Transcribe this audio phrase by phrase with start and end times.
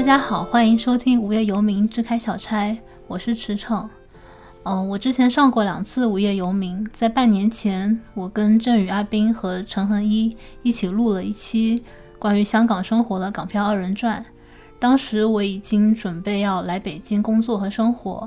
[0.00, 2.70] 大家好，欢迎收听《无业游民之开小差》，
[3.06, 3.86] 我是驰骋。
[4.62, 11.84] 嗯，我之前上过两次《无业游民》，在半年前，我跟郑宇、阿斌和陈恒一一起录了一期
[12.18, 14.24] 关于香港生活的港漂二人传。
[14.78, 18.26] 当时我已经准备要来北京工作和生活，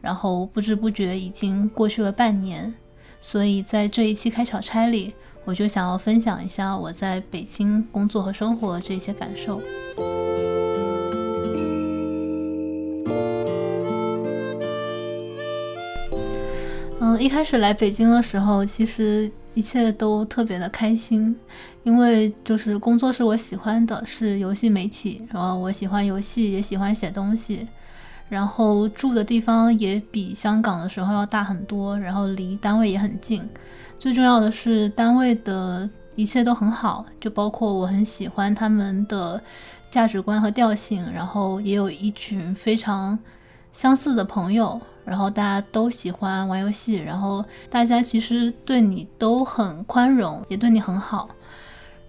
[0.00, 2.74] 然后不知不觉已经过去了半年，
[3.20, 5.14] 所以在这一期开小差里，
[5.44, 9.60] 我就想要分享一下我在北京工作和生活这些感受。
[17.18, 21.34] 一开始来北京的时候，其实一切都特别的开心，
[21.82, 27.66] 因为就是工作是我喜欢的，是游戏媒体，然后我喜欢游戏，也喜欢写东西，
[28.28, 33.42] 然后住的地方也比香港的时候要大很多，然后离单位也很近，
[33.98, 39.42] 最重要的是单位的一切都很好，就包括我很喜欢他们的
[39.90, 43.18] 价值观和调性，然后也有一群非常
[43.72, 44.80] 相似的朋友。
[45.04, 51.28] 然后大家都喜欢玩游戏，然后大家其实对你都很宽容，也对你很好，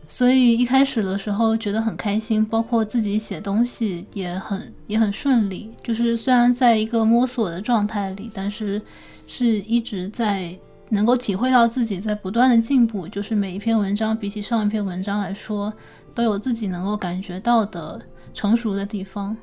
[0.08, 5.71] 所以一开始的时候觉得很开心，包括自己写东西也很也很顺利。
[5.83, 8.80] 就是虽然在一个摸索的状态里，但是
[9.25, 10.55] 是一直在
[10.89, 13.08] 能够体会到自己在不断的进步。
[13.08, 15.73] 就是每一篇文章比起上一篇文章来说，
[16.14, 17.99] 都有自己能够感觉到的
[18.36, 19.36] 成熟的地方。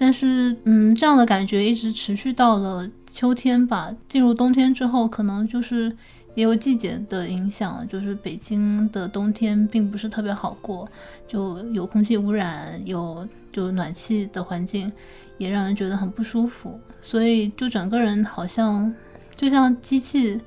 [0.00, 3.92] 但是，嗯，这样的感觉一直持续到了秋天吧。
[4.08, 5.94] 进入冬天之后，可能就是
[6.36, 10.88] 也有季节的影响，就是北京的冬天并不是特别好过，
[11.26, 14.90] 就有空气污染，有就暖气的环境
[15.36, 16.78] 也让人觉得很不舒服。
[17.00, 18.94] 所以，就整个人好像
[19.34, 20.40] 就像机器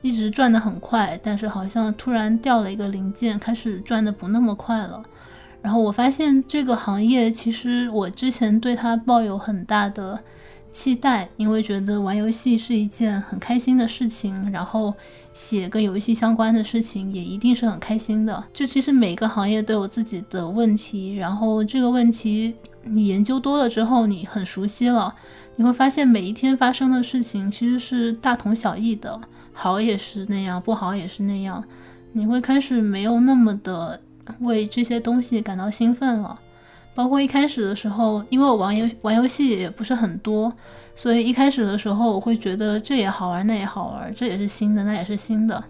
[0.00, 5.02] 一直转得很快，但是好像突然掉了一个零件，开始转得不那么快了。
[5.66, 10.16] 然后我发现这个行业，其实我之前对它抱有很大的
[10.70, 14.94] 期待，因为觉得玩游戏是一件很开心的事情，然后
[15.32, 18.44] 写跟游戏相关的事情也一定是很开心的。
[18.52, 25.12] 就其实每个行业都有自己的问题，然后这个问题你研究多了之后，你很熟悉了，
[25.56, 29.20] 你会发现每一天发生的事情其实是大同小异的，
[29.52, 31.64] 好也是那样，不好也是那样，
[32.12, 34.00] 你会开始没有那么的。
[34.40, 36.38] 为这些东西感到兴奋了，
[36.94, 40.52] 包括一开始的时候，因为我玩游玩游戏也不是很多，
[40.94, 45.62] 所以一开始的时候我会觉得这也好玩，那也好玩，这也是新的，那也是新的。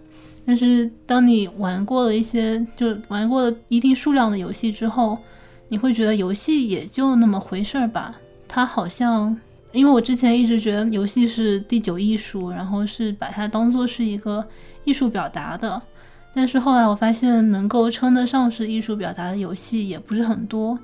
[0.45, 5.17] 但是当你玩过了一些，就玩过了一定数量的游戏之后，
[5.67, 8.15] 你会觉得游戏也就那么回事儿吧。
[8.47, 9.37] 它好像，
[9.73, 14.41] 因为我之前一直觉得游戏是第九艺术，然后是把它当做是一个
[14.85, 15.81] 艺术表达的。
[16.37, 20.77] 但是后来我发现，能够称得上是艺术表达的游戏也不是很多。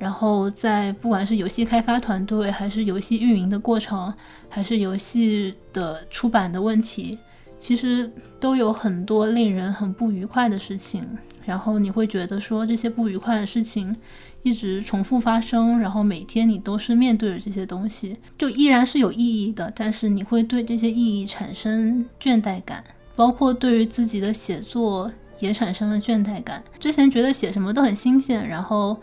[0.00, 4.12] 然后在不管是游戏开发团队，还是游戏运营的过程，
[4.48, 7.16] 还是游戏的出版的问题，
[7.56, 11.00] 其实都有很多令人很不愉快的事情。
[11.44, 13.96] 然后你会觉得说这些不愉快的事情
[14.42, 22.82] 一直重复发生，然后每天你都是面对着这些东西，就依然是有意义的，但是你会对这些意义产生倦怠感。
[23.16, 26.62] 包括对于自己的写作也产生了倦怠感。
[26.78, 28.96] 之前觉得写什么都很新鲜，然后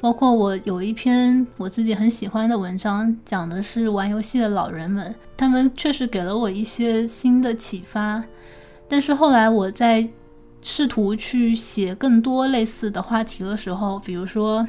[0.00, 8.22] 包括我有一篇我自己很喜欢的文章，讲的是玩游戏的老人们，他们确实给了我一些新的启发。
[8.88, 10.08] 但是后来我在
[10.60, 14.66] 试图去写更多类似的话题的时候，比如说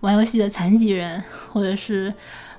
[0.00, 2.12] 玩游戏的残疾人，或者是。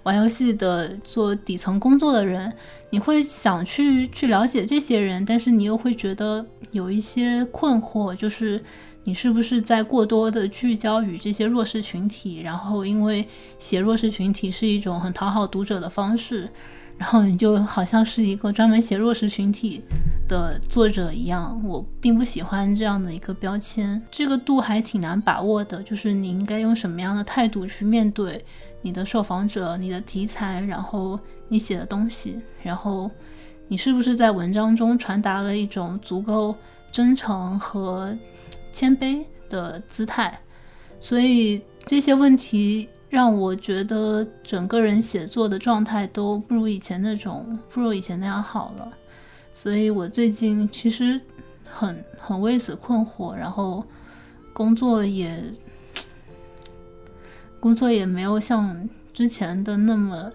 [0.06, 2.52] 玩游戏的做底层工作的人，
[2.92, 8.64] 你会想去去了解这些人，但是你又会觉得有一些困惑，就是
[9.04, 12.40] 你是不是在过多的聚焦于这些弱势群体？
[12.44, 13.28] 然后因为
[13.58, 16.48] 写弱势群体是一种很讨好读者的方式，
[17.00, 19.82] 然后你就好像是一个专门写弱势群体
[20.28, 21.60] 的作者一样。
[21.66, 28.46] 我并不喜欢这样的一个标签，这个度还挺难把握的，就是你应该用什么样的态度去面对。
[28.86, 33.10] 你的受访者，你的题材，然后你写的东西，然后
[33.68, 36.56] 你是不是在文章中传达了一种足够
[36.92, 38.16] 真诚和
[38.72, 40.40] 谦卑的姿态？
[41.02, 48.88] 所以这些问题让我觉得整个人写作的状态都不如以前那种，不如以前那样好了。
[49.56, 51.20] 所以我最近其实
[51.68, 53.84] 很很为此困惑，然后
[54.54, 55.44] 工作也。
[57.66, 60.32] 工作也没有像之前的那么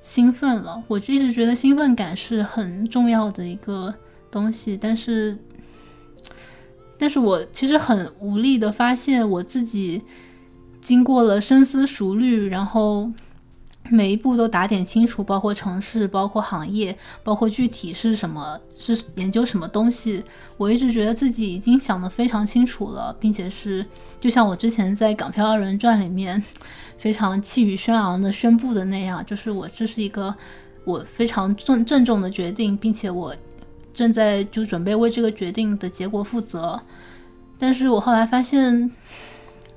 [0.00, 0.82] 兴奋了。
[0.88, 3.94] 我一直觉得兴奋感是很重要的一个
[4.32, 5.38] 东西，但是，
[6.98, 10.02] 但是我其实很无力的发现，我自己
[10.80, 13.12] 经过了深思熟虑，然后
[13.90, 20.22] 每一步都打点清楚，包括城市，包括行业，包括具体是什么，是研究什么东西。
[20.56, 23.84] 我一直觉得自己已经想得非常清楚了，并且是
[24.20, 26.42] 就像我之前在《港漂二人转》里面
[26.98, 30.34] 非常气宇轩昂的宣布的那样，就是我这是一个
[30.84, 33.34] 我非常郑郑重的决定，并且我
[33.92, 36.80] 正在就准备为这个决定的结果负责。
[37.58, 38.90] 但是我后来发现。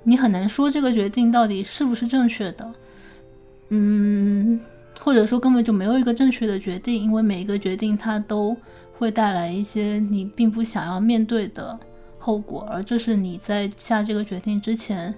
[0.03, 2.71] 你很难说这个决定到底是不是正确的，
[3.69, 4.59] 嗯，
[4.99, 8.55] 或者说根本就没有一个正确的决定，因为每一个决定它都
[8.97, 11.79] 会带来一些你并不想要面对的
[12.17, 15.13] 后果，而这是你在下这个决定之前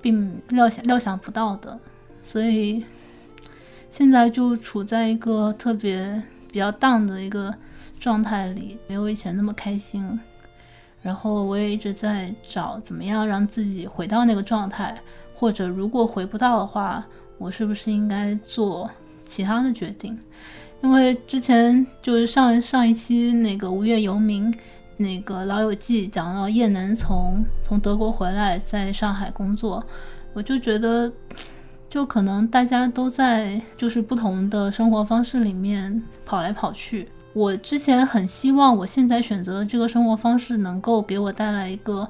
[0.00, 1.78] 并料想料想不到的，
[2.22, 2.84] 所以
[3.90, 7.54] 现在就处在一个特别比较荡的一个
[7.98, 10.20] 状态里，没有以前那么开心。
[11.00, 14.96] 然后我也一直在找怎么样让自己回到那个状态，
[15.34, 17.06] 或者如果回不到的话，
[17.38, 18.90] 我是不是应该做
[19.24, 20.18] 其他的决定？
[20.82, 24.52] 因为之前就是上上一期那个无业游民
[24.96, 29.84] 那个老友记讲到叶楠从从德国回来，在上海工作，
[30.32, 31.10] 我就觉得，
[31.88, 37.08] 就可能大家都在就是不同的生活方式里面跑来跑去。
[37.32, 42.08] 我之前很希望我现在选择的这个生活方式能够给我带来一个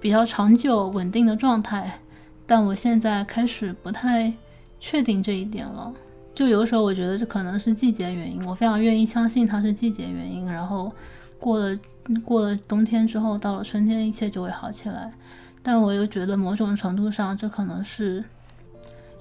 [0.00, 2.00] 比较长久稳定的状态，
[2.46, 4.32] 但我现在开始不太
[4.82, 5.94] 确定这一点了。
[6.34, 10.44] 就有时候我觉得这可能是季节原因，我非常愿意相信它是季节原因。
[10.50, 10.92] 然后
[11.38, 11.78] 过了
[12.24, 15.12] 过了冬天之后，到了春天一切就会好起来。
[15.62, 18.24] 但我又觉得某种程度上这可能是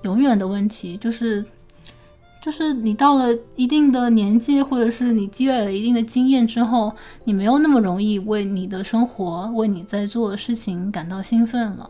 [0.01, 1.45] 永远的问题，就是。
[2.43, 6.91] 就是你到了一定的年纪，或者是你积累了一定的经验之后，
[7.23, 11.87] 你没有那么容易为你的生活、为你在做的事情感到兴奋了。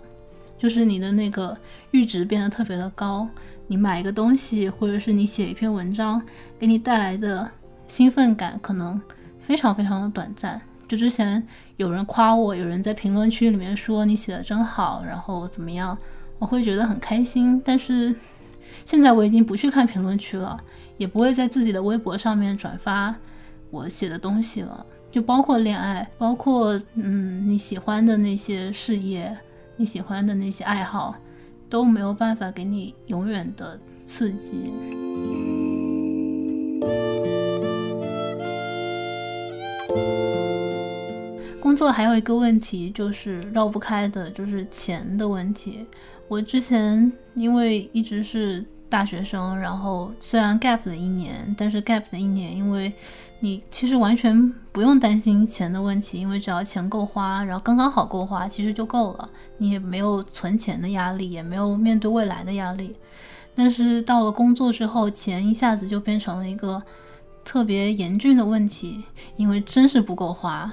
[0.59, 1.57] 就是你的那个
[1.93, 3.25] 阈值变得特别的高，
[3.71, 6.21] 你买一个东西，或者是你写一篇文章，
[6.59, 7.49] 给你带来的
[7.87, 9.01] 兴奋感可能
[9.39, 10.61] 非常非常的短暂。
[10.89, 11.41] 就之前
[11.77, 15.97] 有人夸我，有人在评论区里面说你写的真好，然后怎么样，
[16.37, 18.13] 我会觉得很开心，但是。
[18.85, 20.57] 现在我已经不去看评论区了，
[20.97, 23.13] 也不会在自己的微博上面转发
[23.69, 24.85] 我写的东西了。
[25.09, 29.37] 就包括恋爱，包括嗯你喜欢的那些事业，
[29.75, 31.13] 你喜欢的那些爱好，
[31.71, 34.73] 都没有办法给你永远的刺激。
[41.61, 45.85] 工作还有一个问题就是绕不开的，就是钱的问题。
[46.27, 52.91] 我之前因为一直是大学生，然后虽然 gap 了一年，但是 gap 的一年，因为
[53.41, 59.29] 你其实完全不用担心钱的问题，因为只要钱够花，然后刚刚好够花，其实就够了。
[59.59, 62.95] 你也没有存钱的压力，也没有面对未来的压力。
[63.53, 66.81] 但是到了工作之后，钱一下子就变成了一个
[67.43, 69.03] 特别严峻的问题，
[69.35, 70.71] 因为真是不够花。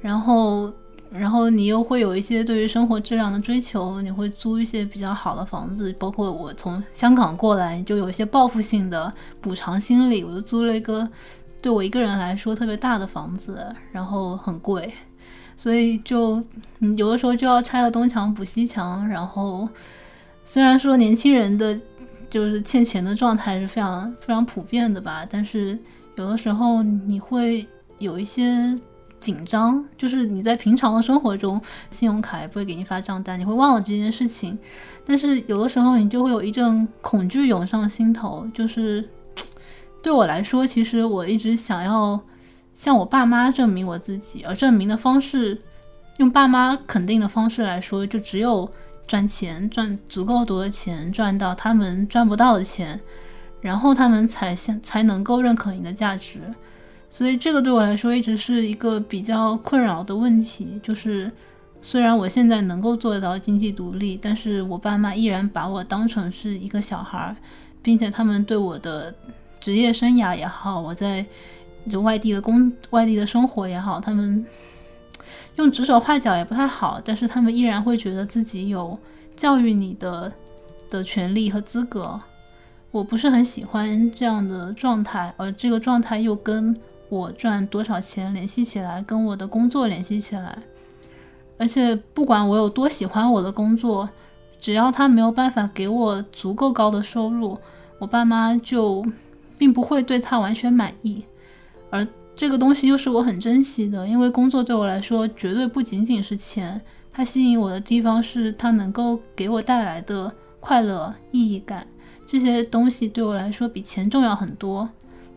[0.00, 0.72] 然后。
[1.12, 11.08] 然后你又会有一些对于生活质量的追求，你会租一些比较好的房子，包括我从香港过来就有一些报复性的补偿心理，我就租了一个
[11.60, 14.88] 对我一个人来说特别大的房子，然后很贵，
[15.56, 16.40] 所以就
[16.96, 19.08] 有的时候就要拆了东墙补西墙。
[19.08, 19.68] 然后
[20.44, 21.76] 虽然说年轻人的
[22.30, 25.76] 就是欠钱的状态是非常非常普遍的吧，但是
[26.14, 27.66] 有的时候你会
[27.98, 28.78] 有一些。
[29.20, 31.60] 紧张就是你在平常的生活中，
[31.90, 34.58] 信用卡也不会给你发账单，你会忘了这件事情。
[35.04, 38.48] 但是有的时候你就会有一阵恐惧涌上心头。
[38.54, 39.06] 就是
[40.02, 42.18] 对我来说，其实我一直想要
[42.74, 45.60] 向我爸妈证明我自己，而证明的方式，
[46.16, 48.70] 用爸妈肯定的方式来说，就只有
[49.06, 52.98] 赚钱，赚足够多的钱，赚到他们赚不到的钱，
[53.60, 56.40] 然后他们才才才能够认可你的价值。
[57.12, 61.30] 所以这个对我来说一直是一个比较困扰的问题，就是
[61.82, 67.36] 虽然我现在能够做到经济独立，但是我爸妈依然把我当成是一个小孩儿，
[67.82, 69.14] 并且他们对我的
[69.60, 71.26] 职业生涯也好，我在
[71.90, 74.46] 就外地的工、外地的生活也好，他们
[75.56, 78.96] 用指手画脚也不太好，但是他们依然会觉得自己有
[79.36, 80.32] 教育你的
[80.88, 82.18] 的权利和资格。
[82.92, 86.74] 我不是很喜欢这样的状态，而这个状态又跟。
[87.10, 90.58] 我赚多少钱联系起来，跟我的工作联系起来，
[91.58, 94.08] 而且不管我有多喜欢我的工作，
[94.60, 97.58] 只要他没有办法给我足够高的收入，
[97.98, 99.04] 我爸妈就
[99.58, 101.24] 并不会对他完全满意。
[101.90, 106.80] 而这个东西又是我很珍惜的，因为工作对我来说绝对不仅仅是钱，
[107.12, 111.84] 它吸引我的地方是它能够给我带来的快乐、意义感，
[112.24, 114.88] 这些东西对我来说比钱重要很多。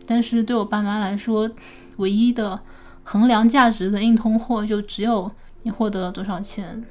[0.06, 1.50] 但是对我爸妈来说，
[1.98, 2.60] 唯一的
[3.04, 5.32] 衡量价值的硬通货就只有
[5.62, 6.84] 你获得了多少钱。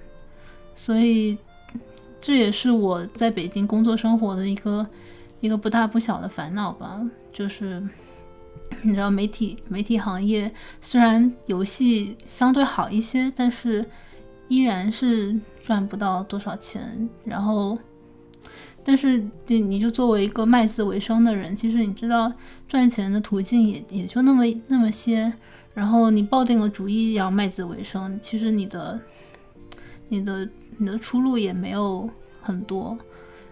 [0.74, 1.36] 所以
[2.20, 4.86] 这也是我在北京工作生活的一个
[5.40, 7.00] 一个不大不小的烦恼吧，
[7.32, 7.82] 就是
[8.82, 13.84] 你知道媒体媒体行业虽然游戏相对好一些，但是
[14.48, 17.08] 依然是赚不到多少钱。
[17.24, 17.78] 然后，
[18.84, 22.32] 但是你你就作为一个卖字为生的人，其实你知道
[22.68, 25.32] 赚钱的途径也也就那么那么些。
[25.74, 29.00] 然后你抱定了主意要卖字为生，其实你的
[30.08, 30.48] 你的。
[30.78, 32.08] 你的出路也没有
[32.40, 32.96] 很多，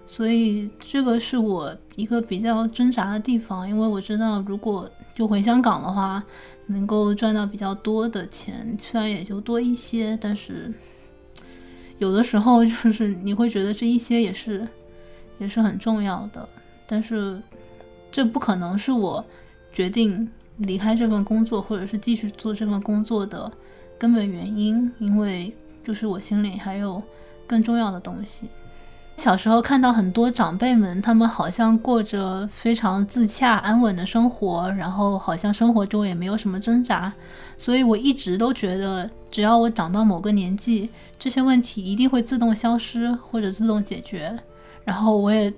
[0.04, 3.68] 所以这个是我一个比较挣扎的地方。
[3.68, 6.24] 因为我知道，如果就回香港的话，
[6.66, 10.72] 能够赚到比较多的钱，虽然也就多一些，但是
[11.98, 14.66] 有的时候就是你会觉得这一些也是
[15.40, 16.48] 也是很重要的。
[16.86, 17.42] 但是
[18.12, 19.24] 这不可能是我
[19.72, 23.50] 决定离开这份工作，或者是继续做这份工作的
[23.98, 27.02] 根本原因，因为就是我心里还有。
[27.50, 28.46] 更重要的东西。
[29.16, 37.12] 小时候看到很多长辈们，他们好像过着非常自洽、安稳的生活，然后好像生活中也没有什么挣扎。
[37.58, 44.38] 所以我一直都觉得，只要我长到某个年纪，这些问题一定会自动消失或者自动解决。
[44.84, 45.52] 然后我也，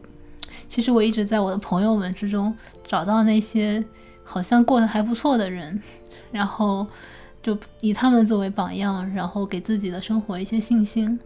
[0.69, 2.55] 其实我一直在我的朋友们之中
[2.87, 3.83] 找到那些
[4.25, 5.81] 好像过得还不错的人，
[6.31, 6.87] 然后
[7.43, 11.19] 就以他们作为榜样，然后给自己的生活一些信心。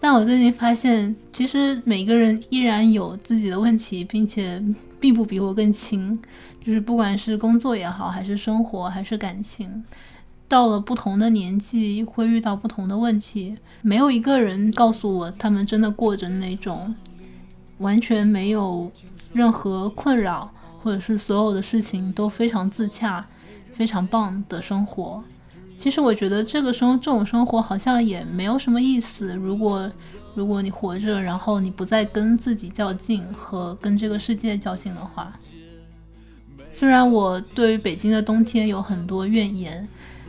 [0.00, 4.60] 但我最近发现，其实每个人依然有自己的问题，并且
[4.98, 6.20] 并不比我更轻。
[6.64, 9.84] 就是不管是工作也好，还是生活，还是感情，
[10.48, 13.56] 到了不同的年纪会遇到不同的问题。
[13.80, 16.94] 没有一个人告诉我，他们真的过着那种
[17.82, 18.90] 完全没有
[19.34, 20.50] 任何困扰，
[20.82, 23.26] 或者是所有的事情都非常自洽、
[23.70, 25.22] 非常棒的生活。
[25.76, 29.34] 其实我觉得这个生这种生活好像也没有什么意思。
[29.34, 29.90] 如果
[30.34, 35.38] 如果你活着，然后你不再跟自己较劲和跟这个世界较劲的话，
[36.68, 39.86] 虽然我对于北京的冬天有很多怨言，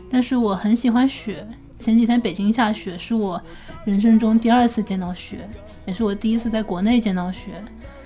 [0.09, 1.47] 但是我很喜欢雪。
[1.77, 3.41] 前几天北京下雪，是我
[3.85, 5.49] 人生中第二次见到雪，
[5.85, 7.51] 也是我第一次在国内见到雪，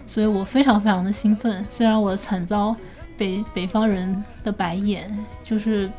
[0.06, 1.66] 所以我非常非常的兴奋。
[1.70, 2.76] 虽然我惨遭
[3.18, 5.10] 北北方人的白眼，
[5.44, 5.90] 就是。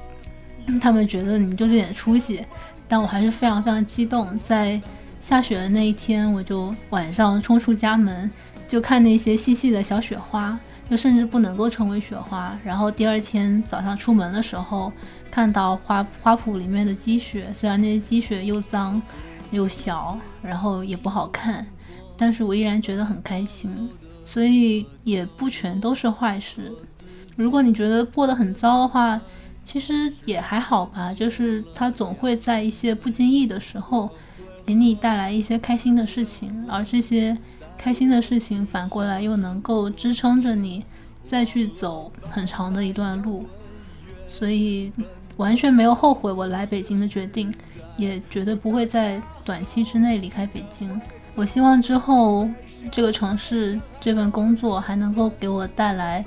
[0.82, 2.44] 他们觉得你就这点出息，
[2.86, 4.38] 但我还是非常非常激动。
[4.40, 4.78] 在
[5.18, 8.30] 下雪的那一天，我就晚上冲出家门，
[8.66, 12.54] 就看那些细细的小雪花，就甚至不能够成为雪花。
[12.62, 14.92] 然后第二天早上出门的时候，
[15.30, 19.00] 看到花花圃里面的积雪，虽然那些积雪又脏
[19.50, 21.66] 又小，然后也不好看，
[22.16, 23.88] 但是我依然觉得很开心。
[24.24, 26.70] 所以也不全都是坏事。
[27.34, 29.18] 如果你觉得过得很糟的话，
[29.64, 34.10] 其实也还好吧，就是它总会在一些不经意的时候，
[34.66, 37.38] 给你带来一些开心的事情，而这些
[37.78, 40.84] 开心的事情反过来又能够支撑着你
[41.22, 43.46] 再去走很长的一段路，
[44.26, 44.92] 所以
[45.38, 47.50] 完全没有后悔我来北京的决定，
[47.98, 50.98] 也绝对不会在短期之内离开北京。
[51.34, 52.48] 我希望之后
[52.90, 56.24] 这个城市这份工作还能够给我带来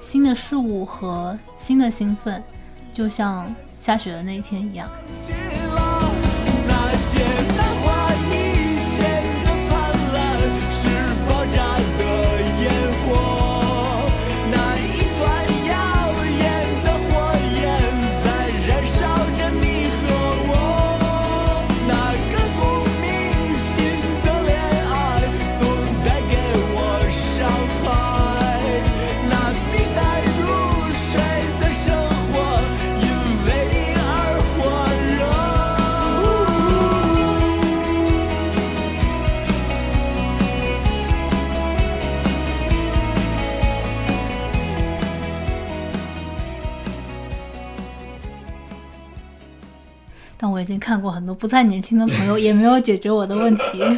[0.00, 2.42] 新的事物和新的兴奋。
[2.92, 4.88] 就像下雪的那一天一样。
[50.70, 53.82] 经看过很多不太年轻的朋友，也没有解决我的问题。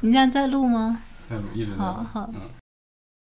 [0.00, 1.02] 你现在在录吗？
[1.22, 1.82] 在录，一直在录。
[1.82, 2.30] 好好。